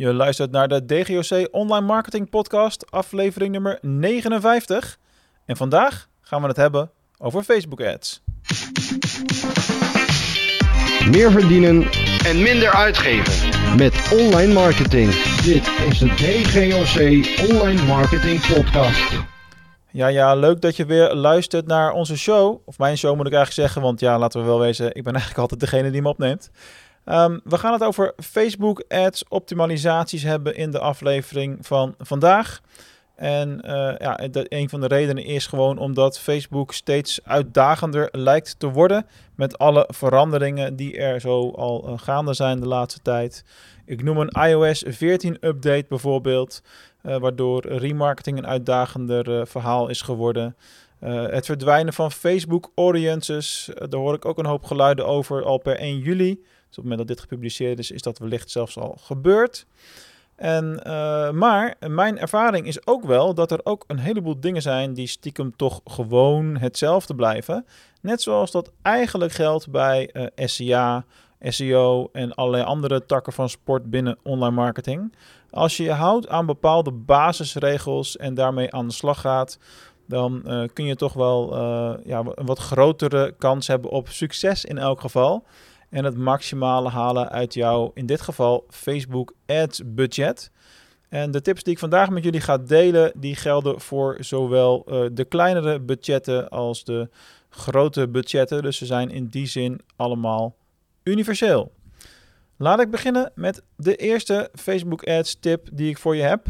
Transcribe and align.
Je 0.00 0.14
luistert 0.14 0.50
naar 0.50 0.68
de 0.68 0.84
DGOC 0.84 1.48
Online 1.50 1.86
Marketing 1.86 2.30
Podcast, 2.30 2.90
aflevering 2.90 3.52
nummer 3.52 3.78
59. 3.82 4.98
En 5.44 5.56
vandaag 5.56 6.08
gaan 6.20 6.42
we 6.42 6.48
het 6.48 6.56
hebben 6.56 6.90
over 7.18 7.42
Facebook 7.42 7.82
Ads. 7.82 8.22
Meer 11.10 11.30
verdienen 11.30 11.90
en 12.24 12.42
minder 12.42 12.70
uitgeven. 12.70 13.48
met 13.76 14.10
online 14.12 14.52
marketing. 14.52 15.10
Dit 15.42 15.70
is 15.88 15.98
de 15.98 16.06
DGOC 16.06 17.50
Online 17.50 17.82
Marketing 17.82 18.46
Podcast. 18.54 19.12
Ja, 19.90 20.06
ja, 20.06 20.34
leuk 20.34 20.60
dat 20.60 20.76
je 20.76 20.84
weer 20.84 21.14
luistert 21.14 21.66
naar 21.66 21.92
onze 21.92 22.16
show. 22.16 22.60
Of 22.64 22.78
mijn 22.78 22.98
show 22.98 23.16
moet 23.16 23.26
ik 23.26 23.32
eigenlijk 23.32 23.62
zeggen, 23.62 23.82
want 23.82 24.00
ja, 24.00 24.18
laten 24.18 24.40
we 24.40 24.46
wel 24.46 24.60
wezen, 24.60 24.86
ik 24.94 25.04
ben 25.04 25.12
eigenlijk 25.12 25.40
altijd 25.40 25.60
degene 25.60 25.90
die 25.90 26.02
me 26.02 26.08
opneemt. 26.08 26.50
Ehm, 27.04 27.38
we 27.44 27.58
gaan 27.58 27.72
het 27.72 27.84
over 27.84 28.12
Facebook 28.16 28.84
ads 28.88 29.24
optimalisaties 29.28 30.22
hebben 30.22 30.56
in 30.56 30.70
de 30.70 30.78
aflevering 30.78 31.66
van 31.66 31.94
vandaag. 31.98 32.60
En 33.20 33.60
eh, 33.60 33.94
ja, 33.98 34.20
een 34.30 34.68
van 34.68 34.80
de 34.80 34.86
redenen 34.86 35.24
is 35.24 35.46
gewoon 35.46 35.78
omdat 35.78 36.18
Facebook 36.18 36.72
steeds 36.72 37.20
uitdagender 37.24 38.08
lijkt 38.12 38.54
te 38.58 38.70
worden. 38.70 39.06
Met 39.34 39.58
alle 39.58 39.88
veranderingen 39.88 40.76
die 40.76 40.96
er 40.96 41.20
zo 41.20 41.50
al 41.50 41.88
uh, 41.88 41.98
gaande 41.98 42.34
zijn 42.34 42.60
de 42.60 42.66
laatste 42.66 43.00
tijd. 43.02 43.44
Ik 43.84 44.02
noem 44.02 44.18
een 44.18 44.48
iOS 44.48 44.84
14 44.86 45.36
update 45.40 45.84
bijvoorbeeld. 45.88 46.62
Uh, 47.02 47.16
waardoor 47.16 47.66
remarketing 47.66 48.38
een 48.38 48.46
uitdagender 48.46 49.46
verhaal 49.46 49.88
is 49.88 50.02
geworden. 50.02 50.56
het 51.30 51.46
verdwijnen 51.46 51.92
van 51.92 52.12
Facebook 52.12 52.70
audiences. 52.74 53.70
daar 53.74 54.00
hoor 54.00 54.14
ik 54.14 54.24
ook 54.24 54.38
een 54.38 54.46
hoop 54.46 54.64
geluiden 54.64 55.06
over 55.06 55.44
al 55.44 55.58
per 55.58 55.76
1 55.76 55.98
juli. 55.98 56.44
Dus 56.70 56.78
op 56.78 56.84
het 56.84 56.92
moment 56.92 56.98
dat 56.98 57.16
dit 57.16 57.20
gepubliceerd 57.20 57.78
is, 57.78 57.90
is 57.90 58.02
dat 58.02 58.18
wellicht 58.18 58.50
zelfs 58.50 58.78
al 58.78 58.96
gebeurd. 59.00 59.66
En, 60.40 60.80
uh, 60.86 61.30
maar 61.30 61.74
mijn 61.88 62.18
ervaring 62.18 62.66
is 62.66 62.86
ook 62.86 63.04
wel 63.04 63.34
dat 63.34 63.50
er 63.50 63.60
ook 63.62 63.84
een 63.86 63.98
heleboel 63.98 64.40
dingen 64.40 64.62
zijn 64.62 64.94
die 64.94 65.06
stiekem 65.06 65.56
toch 65.56 65.80
gewoon 65.84 66.56
hetzelfde 66.56 67.14
blijven. 67.14 67.66
Net 68.00 68.22
zoals 68.22 68.50
dat 68.50 68.72
eigenlijk 68.82 69.32
geldt 69.32 69.70
bij 69.70 70.10
uh, 70.12 70.26
SEA, 70.34 71.04
SEO 71.40 72.08
en 72.12 72.34
allerlei 72.34 72.64
andere 72.64 73.06
takken 73.06 73.32
van 73.32 73.48
sport 73.48 73.90
binnen 73.90 74.18
online 74.22 74.54
marketing. 74.54 75.14
Als 75.50 75.76
je 75.76 75.82
je 75.82 75.92
houdt 75.92 76.28
aan 76.28 76.46
bepaalde 76.46 76.92
basisregels 76.92 78.16
en 78.16 78.34
daarmee 78.34 78.72
aan 78.72 78.88
de 78.88 78.94
slag 78.94 79.20
gaat, 79.20 79.58
dan 80.06 80.42
uh, 80.46 80.68
kun 80.72 80.84
je 80.84 80.96
toch 80.96 81.12
wel 81.12 81.56
ja, 82.04 82.22
een 82.34 82.46
wat 82.46 82.58
grotere 82.58 83.34
kans 83.38 83.66
hebben 83.66 83.90
op 83.90 84.08
succes 84.08 84.64
in 84.64 84.78
elk 84.78 85.00
geval 85.00 85.44
en 85.90 86.04
het 86.04 86.16
maximale 86.16 86.88
halen 86.88 87.30
uit 87.30 87.54
jouw, 87.54 87.90
in 87.94 88.06
dit 88.06 88.20
geval, 88.20 88.64
Facebook 88.68 89.34
Ads 89.46 89.82
budget. 89.84 90.50
En 91.08 91.30
de 91.30 91.40
tips 91.40 91.62
die 91.62 91.72
ik 91.72 91.78
vandaag 91.78 92.10
met 92.10 92.24
jullie 92.24 92.40
ga 92.40 92.58
delen, 92.58 93.12
die 93.16 93.36
gelden 93.36 93.80
voor 93.80 94.16
zowel 94.20 94.86
uh, 94.88 95.08
de 95.12 95.24
kleinere 95.24 95.80
budgetten 95.80 96.48
als 96.48 96.84
de 96.84 97.08
grote 97.48 98.08
budgetten. 98.08 98.62
Dus 98.62 98.76
ze 98.76 98.86
zijn 98.86 99.10
in 99.10 99.26
die 99.26 99.46
zin 99.46 99.80
allemaal 99.96 100.56
universeel. 101.02 101.72
Laat 102.56 102.80
ik 102.80 102.90
beginnen 102.90 103.32
met 103.34 103.62
de 103.76 103.96
eerste 103.96 104.50
Facebook 104.54 105.04
Ads 105.08 105.40
tip 105.40 105.68
die 105.72 105.88
ik 105.88 105.98
voor 105.98 106.16
je 106.16 106.22
heb. 106.22 106.46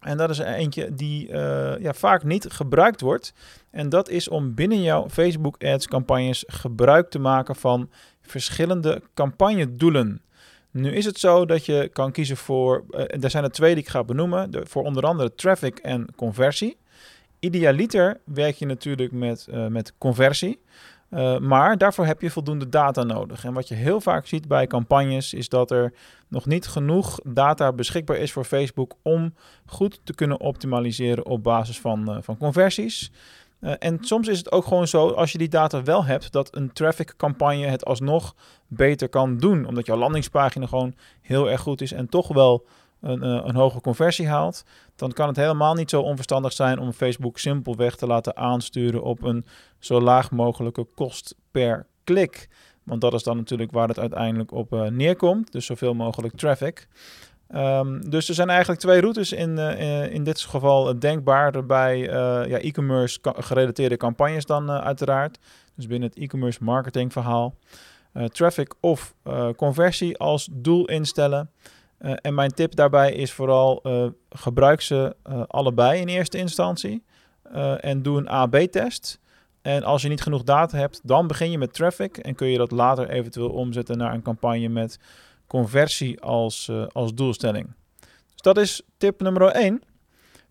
En 0.00 0.16
dat 0.16 0.30
is 0.30 0.38
eentje 0.38 0.94
die 0.94 1.28
uh, 1.28 1.78
ja, 1.78 1.92
vaak 1.92 2.24
niet 2.24 2.46
gebruikt 2.50 3.00
wordt. 3.00 3.32
En 3.70 3.88
dat 3.88 4.08
is 4.08 4.28
om 4.28 4.54
binnen 4.54 4.82
jouw 4.82 5.08
Facebook 5.08 5.64
Ads 5.64 5.86
campagnes 5.86 6.44
gebruik 6.46 7.10
te 7.10 7.18
maken 7.18 7.56
van 7.56 7.90
verschillende 8.30 9.02
campagnedoelen. 9.14 10.22
Nu 10.70 10.92
is 10.92 11.04
het 11.04 11.18
zo 11.18 11.46
dat 11.46 11.66
je 11.66 11.90
kan 11.92 12.12
kiezen 12.12 12.36
voor, 12.36 12.84
uh, 12.90 13.24
er 13.24 13.30
zijn 13.30 13.44
er 13.44 13.50
twee 13.50 13.74
die 13.74 13.82
ik 13.82 13.88
ga 13.88 14.04
benoemen, 14.04 14.50
voor 14.68 14.84
onder 14.84 15.04
andere 15.04 15.34
traffic 15.34 15.78
en 15.78 16.06
conversie. 16.16 16.76
Idealiter 17.38 18.20
werk 18.24 18.56
je 18.56 18.66
natuurlijk 18.66 19.12
met, 19.12 19.46
uh, 19.50 19.66
met 19.66 19.94
conversie, 19.98 20.60
uh, 21.10 21.38
maar 21.38 21.78
daarvoor 21.78 22.06
heb 22.06 22.20
je 22.20 22.30
voldoende 22.30 22.68
data 22.68 23.02
nodig. 23.02 23.44
En 23.44 23.52
wat 23.52 23.68
je 23.68 23.74
heel 23.74 24.00
vaak 24.00 24.26
ziet 24.26 24.48
bij 24.48 24.66
campagnes 24.66 25.34
is 25.34 25.48
dat 25.48 25.70
er 25.70 25.92
nog 26.28 26.46
niet 26.46 26.66
genoeg 26.66 27.20
data 27.24 27.72
beschikbaar 27.72 28.16
is 28.16 28.32
voor 28.32 28.44
Facebook 28.44 28.94
om 29.02 29.34
goed 29.66 30.00
te 30.04 30.14
kunnen 30.14 30.40
optimaliseren 30.40 31.26
op 31.26 31.42
basis 31.42 31.80
van, 31.80 32.18
van 32.22 32.36
conversies. 32.36 33.10
Uh, 33.60 33.72
en 33.78 33.98
soms 34.00 34.28
is 34.28 34.38
het 34.38 34.52
ook 34.52 34.64
gewoon 34.64 34.88
zo, 34.88 35.08
als 35.08 35.32
je 35.32 35.38
die 35.38 35.48
data 35.48 35.82
wel 35.82 36.04
hebt, 36.04 36.32
dat 36.32 36.56
een 36.56 36.72
traffic 36.72 37.14
campagne 37.16 37.66
het 37.66 37.84
alsnog 37.84 38.34
beter 38.66 39.08
kan 39.08 39.38
doen. 39.38 39.66
Omdat 39.66 39.86
jouw 39.86 39.96
landingspagina 39.96 40.66
gewoon 40.66 40.94
heel 41.20 41.50
erg 41.50 41.60
goed 41.60 41.80
is 41.80 41.92
en 41.92 42.08
toch 42.08 42.28
wel 42.28 42.66
een, 43.00 43.24
uh, 43.24 43.40
een 43.44 43.54
hoge 43.54 43.80
conversie 43.80 44.28
haalt. 44.28 44.64
Dan 44.96 45.12
kan 45.12 45.28
het 45.28 45.36
helemaal 45.36 45.74
niet 45.74 45.90
zo 45.90 46.00
onverstandig 46.00 46.52
zijn 46.52 46.78
om 46.78 46.92
Facebook 46.92 47.38
simpelweg 47.38 47.96
te 47.96 48.06
laten 48.06 48.36
aansturen 48.36 49.02
op 49.02 49.22
een 49.22 49.46
zo 49.78 50.00
laag 50.00 50.30
mogelijke 50.30 50.86
kost 50.94 51.34
per 51.50 51.86
klik. 52.04 52.48
Want 52.82 53.00
dat 53.00 53.14
is 53.14 53.22
dan 53.22 53.36
natuurlijk 53.36 53.72
waar 53.72 53.88
het 53.88 53.98
uiteindelijk 53.98 54.52
op 54.52 54.72
uh, 54.72 54.86
neerkomt. 54.86 55.52
Dus 55.52 55.66
zoveel 55.66 55.94
mogelijk 55.94 56.36
traffic. 56.36 56.88
Um, 57.54 58.10
dus 58.10 58.28
er 58.28 58.34
zijn 58.34 58.48
eigenlijk 58.50 58.80
twee 58.80 59.00
routes 59.00 59.32
in, 59.32 59.50
uh, 59.58 60.12
in 60.12 60.24
dit 60.24 60.40
geval 60.40 60.98
denkbaar 60.98 61.66
bij 61.66 61.98
ja, 62.48 62.58
e-commerce 62.58 63.18
gerelateerde 63.22 63.96
campagnes 63.96 64.44
dan 64.44 64.70
uiteraard. 64.70 65.38
Dus 65.76 65.86
binnen 65.86 66.08
het 66.08 66.18
e-commerce 66.18 66.64
marketing 66.64 67.12
verhaal. 67.12 67.54
traffic 68.26 68.74
of 68.80 69.14
conversie 69.56 70.18
als 70.18 70.48
doel 70.52 70.84
instellen. 70.84 71.50
en 71.98 72.34
mijn 72.34 72.50
tip 72.50 72.74
daarbij 72.74 73.12
is 73.12 73.32
vooral 73.32 73.82
gebruik 74.30 74.80
ze 74.80 75.16
allebei 75.46 76.00
in 76.00 76.08
eerste 76.08 76.38
instantie. 76.38 77.04
en 77.80 78.02
doe 78.02 78.18
een 78.18 78.30
A-B-test. 78.30 79.20
En 79.62 79.82
als 79.82 80.02
je 80.02 80.08
niet 80.08 80.22
genoeg 80.22 80.42
data 80.42 80.78
hebt, 80.78 81.00
dan 81.02 81.26
begin 81.26 81.50
je 81.50 81.58
met 81.58 81.72
traffic. 81.72 82.16
En 82.16 82.34
kun 82.34 82.48
je 82.48 82.58
dat 82.58 82.70
later 82.70 83.08
eventueel 83.08 83.50
omzetten 83.50 83.98
naar 83.98 84.14
een 84.14 84.22
campagne 84.22 84.68
met 84.68 84.98
conversie 85.50 86.20
als, 86.20 86.68
uh, 86.70 86.86
als 86.92 87.14
doelstelling. 87.14 87.74
Dus 88.32 88.40
dat 88.42 88.58
is 88.58 88.82
tip 88.98 89.20
nummer 89.20 89.42
1. 89.42 89.82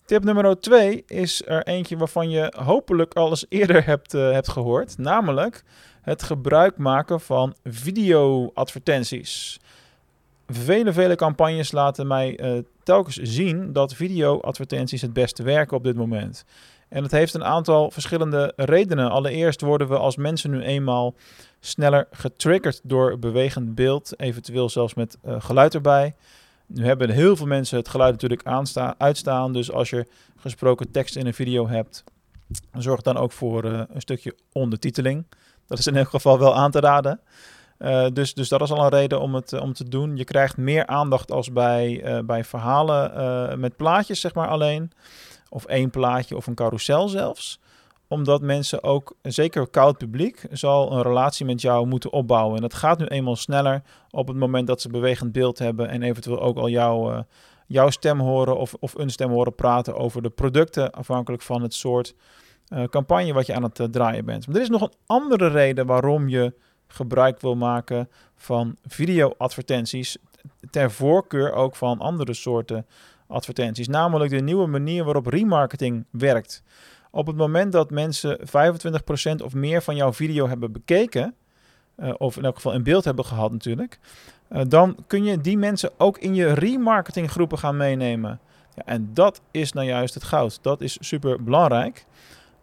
Tip 0.05 0.23
nummer 0.23 0.59
2 0.59 1.03
is 1.07 1.45
er 1.45 1.63
eentje 1.63 1.97
waarvan 1.97 2.29
je 2.29 2.53
hopelijk 2.57 3.13
al 3.13 3.29
eens 3.29 3.45
eerder 3.59 3.85
hebt, 3.85 4.13
uh, 4.13 4.31
hebt 4.31 4.49
gehoord. 4.49 4.97
Namelijk 4.97 5.63
het 6.01 6.23
gebruik 6.23 6.77
maken 6.77 7.19
van 7.19 7.55
video-advertenties. 7.63 9.59
Vele, 10.47 10.93
vele 10.93 11.15
campagnes 11.15 11.71
laten 11.71 12.07
mij 12.07 12.39
uh, 12.39 12.59
telkens 12.83 13.15
zien 13.15 13.73
dat 13.73 13.93
video-advertenties 13.93 15.01
het 15.01 15.13
beste 15.13 15.43
werken 15.43 15.77
op 15.77 15.83
dit 15.83 15.95
moment. 15.95 16.45
En 16.89 17.03
het 17.03 17.11
heeft 17.11 17.33
een 17.33 17.43
aantal 17.43 17.91
verschillende 17.91 18.53
redenen. 18.55 19.09
Allereerst 19.09 19.61
worden 19.61 19.87
we 19.87 19.97
als 19.97 20.15
mensen 20.15 20.51
nu 20.51 20.61
eenmaal 20.61 21.15
sneller 21.59 22.07
getriggerd 22.11 22.79
door 22.83 23.19
bewegend 23.19 23.75
beeld, 23.75 24.19
eventueel 24.19 24.69
zelfs 24.69 24.93
met 24.93 25.17
uh, 25.25 25.35
geluid 25.39 25.73
erbij. 25.73 26.15
Nu 26.65 26.85
hebben 26.85 27.09
heel 27.09 27.35
veel 27.35 27.45
mensen 27.45 27.77
het 27.77 27.89
geluid 27.89 28.11
natuurlijk 28.11 28.71
uitstaan, 28.97 29.53
dus 29.53 29.71
als 29.71 29.89
je 29.89 30.07
gesproken 30.37 30.91
tekst 30.91 31.15
in 31.15 31.25
een 31.25 31.33
video 31.33 31.67
hebt, 31.67 32.03
zorg 32.77 33.01
dan 33.01 33.17
ook 33.17 33.31
voor 33.31 33.65
uh, 33.65 33.81
een 33.89 34.01
stukje 34.01 34.35
ondertiteling. 34.51 35.25
Dat 35.67 35.79
is 35.79 35.87
in 35.87 35.95
elk 35.95 36.09
geval 36.09 36.39
wel 36.39 36.55
aan 36.55 36.71
te 36.71 36.79
raden. 36.79 37.19
Uh, 37.79 38.07
dus, 38.13 38.33
dus 38.33 38.49
dat 38.49 38.61
is 38.61 38.71
al 38.71 38.83
een 38.83 38.89
reden 38.89 39.19
om 39.21 39.35
het, 39.35 39.53
om 39.53 39.73
te 39.73 39.89
doen. 39.89 40.17
Je 40.17 40.23
krijgt 40.23 40.57
meer 40.57 40.87
aandacht 40.87 41.31
als 41.31 41.51
bij, 41.51 42.03
bij 42.25 42.43
verhalen 42.43 43.59
met 43.59 43.75
plaatjes, 43.75 44.19
zeg 44.19 44.33
maar 44.33 44.47
alleen. 44.47 44.91
Of 45.49 45.65
één 45.65 45.89
plaatje 45.89 46.35
of 46.35 46.47
een 46.47 46.55
carousel 46.55 47.07
zelfs 47.07 47.59
omdat 48.09 48.41
mensen 48.41 48.83
ook, 48.83 49.15
zeker 49.21 49.67
koud 49.67 49.97
publiek, 49.97 50.45
zal 50.51 50.91
een 50.91 51.01
relatie 51.01 51.45
met 51.45 51.61
jou 51.61 51.87
moeten 51.87 52.11
opbouwen. 52.11 52.55
En 52.55 52.61
dat 52.61 52.73
gaat 52.73 52.99
nu 52.99 53.05
eenmaal 53.05 53.35
sneller 53.35 53.81
op 54.09 54.27
het 54.27 54.37
moment 54.37 54.67
dat 54.67 54.81
ze 54.81 54.89
bewegend 54.89 55.31
beeld 55.31 55.59
hebben 55.59 55.89
en 55.89 56.01
eventueel 56.03 56.41
ook 56.41 56.57
al 56.57 56.69
jouw, 56.69 57.11
uh, 57.11 57.19
jouw 57.67 57.89
stem 57.89 58.19
horen 58.19 58.57
of, 58.57 58.73
of 58.79 58.93
een 58.97 59.09
stem 59.09 59.29
horen 59.29 59.55
praten 59.55 59.95
over 59.95 60.21
de 60.21 60.29
producten, 60.29 60.91
afhankelijk 60.91 61.41
van 61.41 61.61
het 61.61 61.73
soort 61.73 62.15
uh, 62.73 62.83
campagne 62.83 63.33
wat 63.33 63.45
je 63.45 63.53
aan 63.53 63.63
het 63.63 63.79
uh, 63.79 63.87
draaien 63.87 64.25
bent. 64.25 64.47
Maar 64.47 64.55
er 64.55 64.61
is 64.61 64.69
nog 64.69 64.81
een 64.81 64.93
andere 65.05 65.47
reden 65.47 65.85
waarom 65.85 66.29
je 66.29 66.53
gebruik 66.87 67.41
wil 67.41 67.55
maken 67.55 68.09
van 68.35 68.75
video-advertenties, 68.87 70.17
ter 70.69 70.91
voorkeur 70.91 71.53
ook 71.53 71.75
van 71.75 71.99
andere 71.99 72.33
soorten 72.33 72.85
advertenties, 73.27 73.87
namelijk 73.87 74.31
de 74.31 74.41
nieuwe 74.41 74.67
manier 74.67 75.03
waarop 75.03 75.25
remarketing 75.25 76.05
werkt. 76.11 76.63
Op 77.11 77.27
het 77.27 77.35
moment 77.35 77.71
dat 77.71 77.89
mensen 77.89 78.39
25% 78.39 79.43
of 79.43 79.53
meer 79.53 79.81
van 79.81 79.95
jouw 79.95 80.13
video 80.13 80.47
hebben 80.47 80.71
bekeken, 80.71 81.35
uh, 81.97 82.13
of 82.17 82.37
in 82.37 82.45
elk 82.45 82.55
geval 82.55 82.73
in 82.73 82.83
beeld 82.83 83.05
hebben 83.05 83.25
gehad 83.25 83.51
natuurlijk, 83.51 83.99
uh, 84.51 84.61
dan 84.67 84.95
kun 85.07 85.23
je 85.23 85.41
die 85.41 85.57
mensen 85.57 85.91
ook 85.97 86.17
in 86.17 86.35
je 86.35 86.53
remarketing 86.53 87.31
groepen 87.31 87.57
gaan 87.57 87.77
meenemen. 87.77 88.39
Ja, 88.75 88.81
en 88.85 89.09
dat 89.13 89.41
is 89.51 89.71
nou 89.73 89.87
juist 89.87 90.13
het 90.13 90.23
goud. 90.23 90.59
Dat 90.61 90.81
is 90.81 90.97
super 90.99 91.43
belangrijk. 91.43 92.05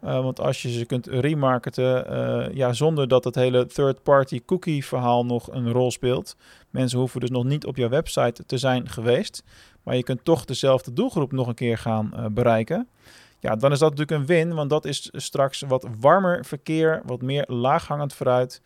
Uh, 0.04 0.22
want 0.22 0.40
als 0.40 0.62
je 0.62 0.72
ze 0.72 0.84
kunt 0.84 1.06
remarketen, 1.06 2.54
ja, 2.54 2.72
zonder 2.72 3.08
dat 3.08 3.24
het 3.24 3.34
hele 3.34 3.66
third-party 3.66 4.42
cookie 4.46 4.84
verhaal 4.84 5.26
nog 5.26 5.52
een 5.52 5.72
rol 5.72 5.90
speelt. 5.90 6.36
Mensen 6.70 6.98
hoeven 6.98 7.20
dus 7.20 7.30
nog 7.30 7.44
niet 7.44 7.66
op 7.66 7.76
jouw 7.76 7.88
website 7.88 8.46
te 8.46 8.58
zijn 8.58 8.88
geweest, 8.88 9.42
maar 9.82 9.96
je 9.96 10.02
kunt 10.02 10.24
toch 10.24 10.44
dezelfde 10.44 10.92
doelgroep 10.92 11.32
nog 11.32 11.46
een 11.46 11.54
keer 11.54 11.78
gaan 11.78 12.30
bereiken. 12.32 12.88
Ja, 13.38 13.56
dan 13.56 13.72
is 13.72 13.78
dat 13.78 13.90
natuurlijk 13.90 14.20
een 14.20 14.26
win, 14.26 14.54
want 14.54 14.70
dat 14.70 14.84
is 14.84 15.10
straks 15.12 15.60
wat 15.60 15.88
warmer 16.00 16.44
verkeer, 16.44 17.02
wat 17.04 17.22
meer 17.22 17.44
laaghangend 17.46 18.14
vooruit. 18.14 18.62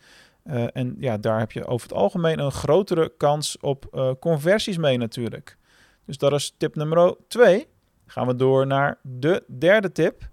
en 0.73 0.95
ja, 0.99 1.17
daar 1.17 1.39
heb 1.39 1.51
je 1.51 1.65
over 1.65 1.87
het 1.87 1.97
algemeen 1.97 2.39
een 2.39 2.51
grotere 2.51 3.13
kans 3.17 3.57
op 3.59 4.15
conversies 4.19 4.77
mee 4.77 4.97
natuurlijk. 4.97 5.57
Dus 6.05 6.17
dat 6.17 6.31
is 6.31 6.53
tip 6.57 6.75
nummer 6.75 7.15
2. 7.27 7.67
Gaan 8.05 8.27
we 8.27 8.35
door 8.35 8.67
naar 8.67 8.97
de 9.01 9.43
derde 9.47 9.91
tip. 9.91 10.29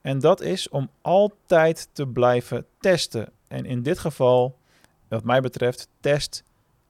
En 0.00 0.18
dat 0.18 0.40
is 0.40 0.68
om 0.68 0.90
altijd 1.00 1.88
te 1.92 2.06
blijven 2.06 2.66
testen. 2.78 3.28
En 3.48 3.64
in 3.64 3.82
dit 3.82 3.98
geval, 3.98 4.56
wat 5.08 5.24
mij 5.24 5.40
betreft, 5.40 5.88
test 6.00 6.44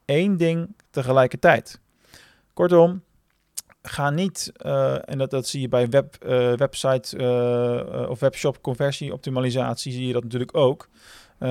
één 0.05 0.37
ding 0.37 0.75
tegelijkertijd. 0.91 1.81
Kortom, 2.55 3.03
ga 3.91 4.11
niet, 4.11 4.53
uh, 4.67 5.09
en 5.09 5.19
dat, 5.19 5.31
dat 5.31 5.47
zie 5.47 5.61
je 5.61 5.69
bij 5.69 5.89
web, 5.89 6.17
uh, 6.27 6.53
website 6.53 7.17
uh, 7.17 8.11
of 8.11 8.21
webshop 8.21 8.63
conversie 8.63 9.13
optimalisatie, 9.13 9.93
zie 9.93 10.07
je 10.07 10.13
dat 10.13 10.23
natuurlijk 10.23 10.57
ook. 10.57 10.89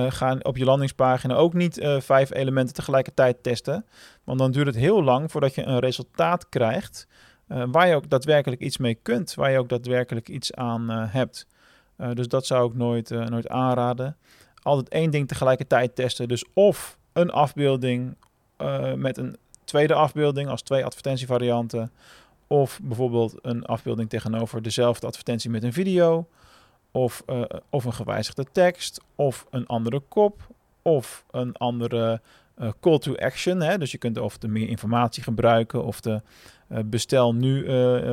ga 0.08 0.36
op 0.42 0.56
je 0.56 0.64
landingspagina 0.64 1.34
ook 1.34 1.54
niet 1.54 1.80
vijf 1.98 2.34
elementen 2.34 2.74
tegelijkertijd 2.74 3.42
testen. 3.42 3.86
Want 4.24 4.38
dan 4.38 4.50
duurt 4.50 4.66
het 4.66 4.76
heel 4.76 5.02
lang 5.02 5.30
voordat 5.30 5.54
je 5.54 5.62
een 5.62 5.78
resultaat 5.78 6.48
krijgt 6.48 7.06
waar 7.46 7.88
je 7.88 7.94
ook 7.94 8.10
daadwerkelijk 8.10 8.60
iets 8.60 8.78
mee 8.78 8.94
kunt, 8.94 9.34
waar 9.34 9.50
je 9.50 9.58
ook 9.58 9.68
daadwerkelijk 9.68 10.28
iets 10.28 10.54
aan 10.54 10.90
hebt. 10.90 11.46
Dus 12.14 12.28
dat 12.28 12.46
zou 12.46 12.68
ik 12.68 12.74
nooit, 12.74 13.10
nooit 13.10 13.48
aanraden. 13.48 14.16
Altijd 14.62 14.88
één 14.88 15.10
ding 15.10 15.28
tegelijkertijd 15.28 15.94
testen. 15.94 16.28
Dus 16.28 16.44
of 16.54 16.98
een 17.12 17.30
afbeelding 17.30 18.16
met 18.96 19.18
een 19.18 19.36
tweede 19.64 19.94
afbeelding 19.94 20.48
als 20.48 20.62
twee 20.62 20.84
advertentievarianten. 20.84 21.90
Of 22.52 22.80
bijvoorbeeld 22.82 23.34
een 23.42 23.64
afbeelding 23.64 24.08
tegenover 24.08 24.62
dezelfde 24.62 25.06
advertentie 25.06 25.50
met 25.50 25.62
een 25.62 25.72
video. 25.72 26.26
Of, 26.90 27.24
of 27.68 27.84
een 27.84 27.92
gewijzigde 27.92 28.46
tekst. 28.52 29.00
Of 29.14 29.46
een 29.50 29.66
andere 29.66 30.00
kop. 30.08 30.46
Of 30.82 31.24
een 31.30 31.56
andere 31.56 32.20
call 32.80 32.98
to 32.98 33.14
action. 33.14 33.60
Hè? 33.60 33.78
Dus 33.78 33.90
je 33.90 33.98
kunt 33.98 34.18
of 34.18 34.38
de 34.38 34.48
meer 34.48 34.68
informatie 34.68 35.22
gebruiken. 35.22 35.84
Of 35.84 36.00
de 36.00 36.22
bestel 36.84 37.34
nu 37.34 37.64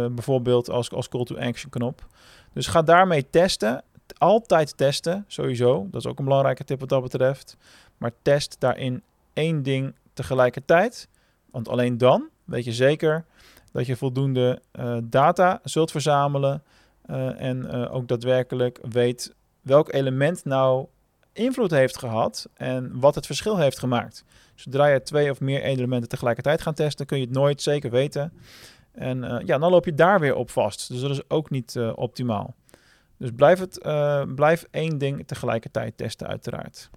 bijvoorbeeld 0.10 0.70
als, 0.70 0.92
als 0.92 1.10
call 1.10 1.24
to 1.24 1.38
action 1.38 1.70
knop. 1.70 2.06
Dus 2.54 2.68
ga 2.68 2.82
daarmee 2.82 3.30
testen. 3.30 3.84
Altijd 4.18 4.78
testen, 4.78 5.26
sowieso. 5.28 5.88
Dat 5.92 6.02
is 6.02 6.08
ook 6.08 6.20
een 6.20 6.26
belangrijke 6.26 6.64
tip 6.64 6.80
wat 6.80 6.90
dat 6.90 7.02
betreft. 7.02 7.58
Maar 7.98 8.12
test 8.22 8.56
daarin 8.60 9.04
één 9.34 9.64
ding 9.64 9.96
tegelijkertijd. 10.14 11.08
Want 11.52 11.70
alleen 11.70 11.98
dan 11.98 12.30
weet 12.46 12.66
je 12.66 12.74
zeker 12.74 13.26
dat 13.72 13.86
je 13.86 13.96
voldoende 13.96 14.62
uh, 14.80 14.98
data 15.04 15.60
zult 15.64 15.92
verzamelen. 15.92 16.64
Uh, 17.10 17.42
en 17.42 17.58
uh, 17.58 17.96
ook 17.96 18.08
daadwerkelijk 18.08 18.80
weet 18.90 19.36
welk 19.62 19.94
element 19.94 20.46
nou 20.46 20.86
invloed 21.34 21.72
heeft 21.72 21.98
gehad 21.98 22.50
en 22.54 23.00
wat 23.00 23.16
het 23.16 23.26
verschil 23.26 23.58
heeft 23.58 23.80
gemaakt. 23.80 24.24
Zodra 24.56 24.88
je 24.88 25.02
twee 25.02 25.32
of 25.32 25.40
meer 25.40 25.62
elementen 25.62 26.10
tegelijkertijd 26.10 26.62
gaat 26.62 26.76
testen, 26.76 27.06
kun 27.06 27.18
je 27.18 27.24
het 27.26 27.34
nooit 27.34 27.62
zeker 27.62 27.92
weten. 27.92 28.34
En 28.92 29.42
ja, 29.46 29.58
dan 29.58 29.72
loop 29.72 29.86
je 29.86 29.94
daar 29.94 30.20
weer 30.20 30.36
op 30.36 30.50
vast. 30.50 30.88
Dus 30.88 31.02
dat 31.02 31.12
is 31.12 31.30
ook 31.30 31.50
niet 31.50 31.80
optimaal. 31.96 32.56
Dus 33.18 33.30
blijf, 33.36 33.60
het, 33.60 33.80
blijf 34.36 34.66
één 34.72 34.98
ding 34.98 35.28
tegelijkertijd 35.28 35.98
testen, 35.98 36.28
uiteraard. 36.28 36.90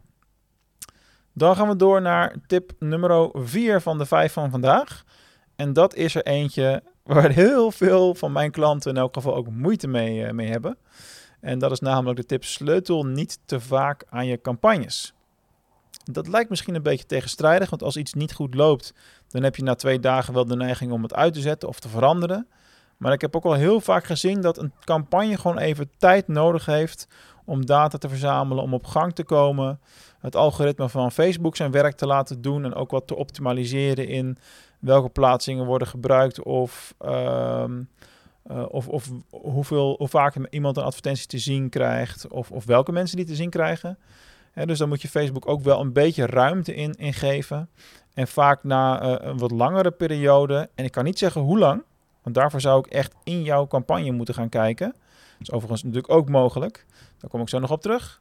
Dan 1.33 1.57
gaan 1.57 1.69
we 1.69 1.77
door 1.77 2.03
naar 2.03 2.35
tip 2.47 2.73
nummer 2.79 3.31
4 3.33 3.81
van 3.81 3.99
de 3.99 4.07
5 4.07 4.33
van 4.33 4.51
vandaag. 4.51 5.05
En 5.61 5.73
dat 5.73 5.95
is 5.95 6.15
er 6.15 6.27
eentje 6.27 6.83
waar 7.03 7.31
heel 7.45 7.71
veel 7.71 8.15
van 8.15 8.33
mijn 8.33 8.51
klanten 8.51 8.91
in 8.91 8.97
elk 8.97 9.15
geval 9.15 9.35
ook 9.35 9.51
moeite 9.51 9.89
mee, 9.89 10.33
mee 10.33 10.49
hebben. 10.49 10.77
En 11.41 11.59
dat 11.59 11.71
is 11.71 11.81
namelijk 11.81 12.19
de 12.19 12.27
tip: 12.27 12.45
sleutel 12.45 13.07
niet 13.07 13.39
te 13.45 13.61
vaak 13.61 14.05
aan 14.09 14.27
je 14.27 14.41
campagnes. 14.41 15.15
Dat 16.05 16.29
lijkt 16.29 16.51
misschien 16.51 16.75
een 16.75 16.83
beetje 16.83 17.07
tegenstrijdig, 17.07 17.71
want 17.71 17.83
als 17.83 17.97
iets 17.97 18.15
niet 18.15 18.33
goed 18.33 18.55
loopt, 18.55 18.95
dan 19.29 19.43
heb 19.43 19.57
je 19.57 19.63
na 19.63 19.75
twee 19.75 20.01
dagen 20.01 20.35
wel 20.35 20.47
de 20.47 20.57
neiging 20.57 20.93
om 20.93 21.03
het 21.03 21.15
uit 21.15 21.35
te 21.35 21.41
zetten 21.41 21.69
of 21.69 21.81
te 21.81 21.89
veranderen. 21.89 22.47
Maar 23.01 23.13
ik 23.13 23.21
heb 23.21 23.37
ook 23.37 23.45
al 23.45 23.53
heel 23.53 23.81
vaak 23.81 24.05
gezien 24.05 24.41
dat 24.41 24.59
een 24.59 24.73
campagne 24.85 25.37
gewoon 25.37 25.59
even 25.59 25.91
tijd 25.99 26.29
nodig 26.29 26.67
heeft 26.67 27.09
om 27.45 27.67
data 27.67 27.99
te 27.99 28.09
verzamelen, 28.09 28.65
om 28.65 28.75
op 28.75 28.87
gang 28.87 29.15
te 29.15 29.25
komen. 29.25 29.81
Het 30.19 30.37
algoritme 30.37 30.89
van 30.89 31.13
Facebook 31.13 31.57
zijn 31.57 31.71
werk 31.71 31.97
te 31.97 32.07
laten 32.07 32.43
doen 32.43 32.65
en 32.65 32.75
ook 32.75 32.91
wat 32.91 33.07
te 33.07 33.17
optimaliseren 33.17 34.09
in 34.09 34.39
welke 34.79 35.09
plaatsingen 35.09 35.67
worden 35.67 35.89
gebruikt 35.89 36.43
of, 36.43 36.95
uh, 37.05 37.65
uh, 38.51 38.65
of, 38.69 38.89
of 38.89 39.11
hoeveel, 39.31 39.95
hoe 39.99 40.09
vaak 40.09 40.37
iemand 40.51 40.77
een 40.77 40.85
advertentie 40.85 41.27
te 41.27 41.39
zien 41.39 41.69
krijgt 41.69 42.29
of, 42.29 42.51
of 42.51 42.65
welke 42.65 42.93
mensen 42.93 43.17
die 43.17 43.27
te 43.27 43.35
zien 43.35 43.51
krijgen. 43.51 43.99
dus 44.65 44.79
dan 44.79 44.89
moet 44.89 45.03
je 45.03 45.09
Facebook 45.09 45.49
ook 45.49 45.63
wel 45.63 45.81
een 45.81 45.93
beetje 45.93 46.27
ruimte 46.27 46.75
in, 46.75 47.13
geven. 47.13 47.69
En 48.15 48.29
vaak 48.29 48.65
na 48.65 49.03
uh, 49.03 49.15
een 49.19 49.39
wat 49.39 49.51
langere 49.51 49.91
periode, 49.91 50.71
en 50.75 50.85
ik 50.85 50.93
kan 50.93 51.05
niet 51.05 51.19
zeggen 51.19 51.41
hoe 51.41 51.59
lang, 51.59 51.83
want 52.23 52.35
daarvoor 52.35 52.61
zou 52.61 52.79
ik 52.79 52.87
echt 52.87 53.15
in 53.25 53.43
jouw 53.43 53.67
campagne 53.67 54.11
moeten 54.11 54.35
gaan 54.35 54.49
kijken. 54.49 54.87
Dat 54.87 55.49
is 55.49 55.51
overigens 55.51 55.83
natuurlijk 55.83 56.13
ook 56.13 56.29
mogelijk. 56.29 56.87
Daar 57.19 57.31
kom 57.31 57.41
ik 57.41 57.49
zo 57.49 57.59
nog 57.59 57.71
op 57.71 57.83
terug. 57.83 58.21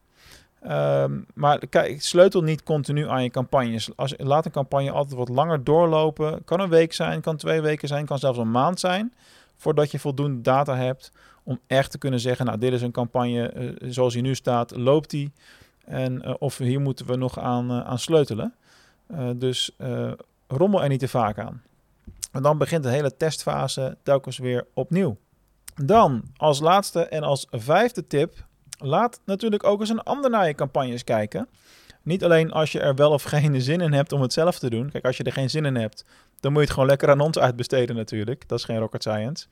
Um, 0.68 1.26
maar 1.34 1.68
kijk, 1.68 2.02
sleutel 2.02 2.42
niet 2.42 2.64
continu 2.64 3.08
aan 3.08 3.24
je 3.24 3.30
campagnes. 3.30 3.90
Als, 3.96 4.14
laat 4.18 4.46
een 4.46 4.52
campagne 4.52 4.92
altijd 4.92 5.16
wat 5.16 5.30
langer 5.30 5.64
doorlopen. 5.64 6.44
Kan 6.44 6.60
een 6.60 6.70
week 6.70 6.94
zijn, 6.94 7.22
kan 7.22 7.38
twee 7.38 7.62
weken 7.62 7.88
zijn, 7.88 8.06
kan 8.06 8.20
zelfs 8.20 8.38
een 8.38 8.52
maand 8.52 8.80
zijn. 8.80 9.14
Voordat 9.58 9.92
je 9.92 10.00
voldoende 10.00 10.42
data 10.42 10.76
hebt 10.76 11.12
om 11.44 11.60
echt 11.68 11.92
te 11.92 11.98
kunnen 11.98 12.20
zeggen: 12.20 12.46
Nou, 12.46 12.58
dit 12.58 12.74
is 12.74 12.82
een 12.82 12.92
campagne 12.92 13.54
uh, 13.54 13.92
zoals 13.92 14.14
die 14.14 14.22
nu 14.22 14.36
staat, 14.36 14.76
loopt 14.76 15.10
die. 15.10 15.32
En 15.86 16.22
uh, 16.26 16.34
of 16.40 16.58
hier 16.58 16.82
moeten 16.82 17.06
we 17.06 17.16
nog 17.16 17.40
aan, 17.40 17.72
uh, 17.72 17.80
aan 17.80 18.00
sleutelen. 18.00 18.54
Dus 19.36 19.72
rommel 20.48 20.84
er 20.84 20.90
niet 20.90 21.00
te 21.00 21.08
vaak 21.08 21.40
aan. 21.40 21.62
En 22.32 22.42
dan 22.42 22.58
begint 22.58 22.84
de 22.84 22.90
hele 22.90 23.18
testfase 23.18 23.98
telkens 24.04 24.38
weer 24.38 24.68
opnieuw. 24.74 25.18
Dan 25.76 26.24
als 26.36 26.60
laatste 26.60 27.06
en 27.06 27.24
als 27.24 27.48
vijfde 27.50 28.08
tip, 28.08 28.46
laat 28.78 29.20
natuurlijk 29.26 29.64
ook 29.64 29.80
eens 29.80 29.90
een 29.90 30.04
ander 30.04 30.30
naar 30.30 30.48
je 30.48 30.54
campagnes 30.54 31.04
kijken. 31.04 31.48
Niet 32.04 32.24
alleen 32.24 32.52
als 32.52 32.72
je 32.72 32.80
er 32.80 32.96
wel 32.96 33.12
of 33.12 33.24
geen 33.24 33.62
zin 33.72 33.82
in 33.82 33.94
hebt 33.94 34.12
om 34.12 34.22
het 34.22 34.34
zelf 34.34 34.60
te 34.60 34.70
doen. 34.70 34.90
Kijk, 34.90 35.06
als 35.06 35.18
je 35.18 35.24
er 35.24 35.32
geen 35.32 35.50
zin 35.50 35.66
in 35.66 35.76
hebt, 35.76 36.06
dan 36.40 36.52
moet 36.52 36.62
je 36.62 36.66
het 36.66 36.74
gewoon 36.74 36.90
lekker 36.90 37.10
aan 37.10 37.20
ons 37.20 37.40
uitbesteden 37.40 37.96
natuurlijk. 37.96 38.48
Dat 38.48 38.60
is 38.60 38.66
geen 38.66 38.80
rocket 38.80 39.02
science. 39.02 39.48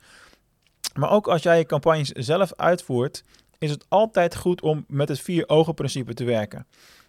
Maar 0.93 1.11
ook 1.11 1.27
als 1.27 1.43
jij 1.43 1.57
je 1.57 1.65
campagnes 1.65 2.11
zelf 2.11 2.53
uitvoert, 2.53 3.23
is 3.57 3.69
het 3.69 3.85
altijd 3.87 4.35
goed 4.35 4.61
om 4.61 4.85
met 4.87 5.09
het 5.09 5.19
vier 5.19 5.49
ogen 5.49 5.73
principe 5.73 6.13
te 6.13 6.23
werken. 6.23 6.67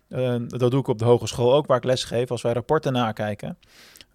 Uh, 0.09 0.35
dat 0.47 0.71
doe 0.71 0.81
ik 0.81 0.89
op 0.89 0.99
de 0.99 1.05
hogeschool 1.05 1.55
ook, 1.55 1.67
waar 1.67 1.77
ik 1.77 1.85
les 1.85 2.05
geef 2.05 2.31
als 2.31 2.43
wij 2.43 2.53
rapporten 2.53 2.93
nakijken. 2.93 3.59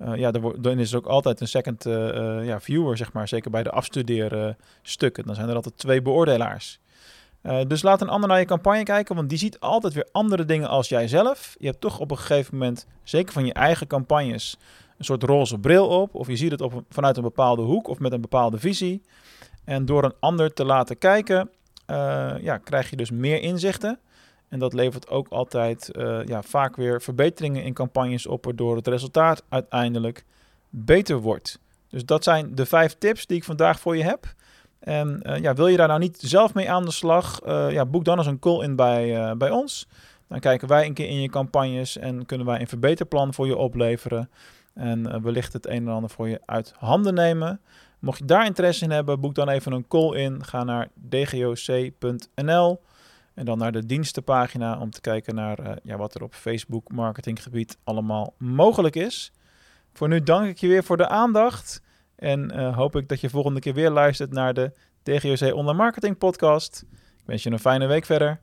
Uh, 0.05 0.15
ja, 0.15 0.31
dan 0.59 0.79
is 0.79 0.91
er 0.91 0.97
ook 0.97 1.05
altijd 1.05 1.41
een 1.41 1.47
second 1.47 1.85
uh, 1.85 2.45
ja, 2.45 2.59
viewer, 2.59 2.97
zeg 2.97 3.13
maar. 3.13 3.27
Zeker 3.27 3.51
bij 3.51 3.63
de 3.63 3.71
afstudeerstukken. 3.71 5.25
Dan 5.25 5.35
zijn 5.35 5.49
er 5.49 5.55
altijd 5.55 5.77
twee 5.77 6.01
beoordelaars. 6.01 6.79
dus 7.67 7.81
laat 7.81 8.01
een 8.01 8.09
ander 8.09 8.29
naar 8.29 8.39
je 8.39 8.45
campagne 8.45 8.83
kijken, 8.83 9.15
want 9.15 9.29
die 9.29 9.37
ziet 9.37 9.59
altijd 9.59 9.93
weer 9.93 10.07
andere 10.11 10.45
dingen 10.45 10.69
als 10.69 10.89
jijzelf. 10.89 11.55
Je 11.59 11.67
hebt 11.67 11.81
toch 11.81 11.99
op 11.99 12.11
een 12.11 12.17
gegeven 12.17 12.57
moment, 12.57 12.87
zeker 13.03 13.33
van 13.33 13.45
je 13.45 13.53
eigen 13.53 13.87
campagnes, 13.87 14.57
een 14.97 15.05
soort 15.05 15.23
roze 15.23 15.57
bril 15.57 15.87
op. 15.87 16.15
Of 16.15 16.27
je 16.27 16.35
ziet 16.35 16.51
het 16.51 16.61
op, 16.61 16.83
vanuit 16.89 17.17
een 17.17 17.23
bepaalde 17.23 17.61
hoek 17.61 17.87
of 17.87 17.99
met 17.99 18.11
een 18.11 18.21
bepaalde 18.21 18.59
visie. 18.59 19.01
En 19.63 19.85
door 19.85 20.03
een 20.03 20.15
ander 20.19 20.53
te 20.53 20.65
laten 20.65 20.97
kijken, 20.97 21.49
ja, 22.41 22.57
krijg 22.63 22.89
je 22.89 22.95
dus 22.95 23.11
meer 23.11 23.41
inzichten. 23.41 23.99
En 24.53 24.59
dat 24.59 24.73
levert 24.73 25.09
ook 25.09 25.27
altijd 25.29 25.89
uh, 25.95 26.25
ja, 26.25 26.41
vaak 26.41 26.75
weer 26.75 27.01
verbeteringen 27.01 27.63
in 27.63 27.73
campagnes 27.73 28.27
op, 28.27 28.45
waardoor 28.45 28.75
het 28.75 28.87
resultaat 28.87 29.43
uiteindelijk 29.49 30.25
beter 30.69 31.17
wordt. 31.17 31.59
Dus 31.89 32.05
dat 32.05 32.23
zijn 32.23 32.55
de 32.55 32.65
vijf 32.65 32.95
tips 32.97 33.25
die 33.25 33.37
ik 33.37 33.43
vandaag 33.43 33.79
voor 33.79 33.97
je 33.97 34.03
heb. 34.03 34.33
En 34.79 35.19
uh, 35.23 35.37
ja, 35.37 35.53
wil 35.53 35.67
je 35.67 35.77
daar 35.77 35.87
nou 35.87 35.99
niet 35.99 36.17
zelf 36.21 36.53
mee 36.53 36.71
aan 36.71 36.85
de 36.85 36.91
slag? 36.91 37.45
Uh, 37.45 37.71
ja, 37.71 37.85
boek 37.85 38.05
dan 38.05 38.17
eens 38.17 38.27
een 38.27 38.39
call 38.39 38.63
in 38.63 38.75
bij, 38.75 39.37
bij 39.37 39.49
ons. 39.49 39.87
Dan 40.27 40.39
kijken 40.39 40.67
wij 40.67 40.85
een 40.85 40.93
keer 40.93 41.07
in 41.07 41.21
je 41.21 41.29
campagnes 41.29 41.97
en 41.97 42.25
kunnen 42.25 42.47
wij 42.47 42.59
een 42.59 42.67
verbeterplan 42.67 43.33
voor 43.33 43.47
je 43.47 43.57
opleveren. 43.57 44.29
En 44.73 45.23
wellicht 45.23 45.53
het 45.53 45.67
een 45.67 45.87
en 45.87 45.93
ander 45.93 46.09
voor 46.09 46.29
je 46.29 46.41
uit 46.45 46.73
handen 46.77 47.13
nemen. 47.13 47.61
Mocht 47.99 48.19
je 48.19 48.25
daar 48.25 48.45
interesse 48.45 48.83
in 48.83 48.91
hebben, 48.91 49.19
boek 49.19 49.35
dan 49.35 49.49
even 49.49 49.71
een 49.71 49.87
call 49.87 50.15
in. 50.15 50.45
Ga 50.45 50.63
naar 50.63 50.89
dgoc.nl 51.09 52.79
en 53.33 53.45
dan 53.45 53.57
naar 53.57 53.71
de 53.71 53.85
dienstenpagina 53.85 54.79
om 54.79 54.89
te 54.89 55.01
kijken 55.01 55.35
naar 55.35 55.59
uh, 55.59 55.71
ja, 55.83 55.97
wat 55.97 56.15
er 56.15 56.23
op 56.23 56.33
Facebook 56.33 56.91
marketinggebied 56.91 57.77
allemaal 57.83 58.33
mogelijk 58.37 58.95
is. 58.95 59.31
Voor 59.93 60.07
nu 60.07 60.23
dank 60.23 60.47
ik 60.47 60.57
je 60.57 60.67
weer 60.67 60.83
voor 60.83 60.97
de 60.97 61.07
aandacht. 61.07 61.81
En 62.15 62.51
uh, 62.55 62.75
hoop 62.75 62.95
ik 62.95 63.07
dat 63.09 63.21
je 63.21 63.29
volgende 63.29 63.59
keer 63.59 63.73
weer 63.73 63.89
luistert 63.89 64.31
naar 64.31 64.53
de 64.53 64.71
DGOC 65.03 65.53
Online 65.55 65.77
Marketing 65.77 66.17
Podcast. 66.17 66.85
wens 67.25 67.43
je 67.43 67.51
een 67.51 67.59
fijne 67.59 67.85
week 67.85 68.05
verder. 68.05 68.41